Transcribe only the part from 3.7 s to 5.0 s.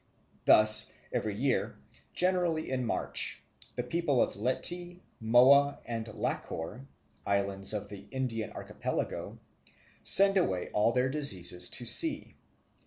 the people of Leti,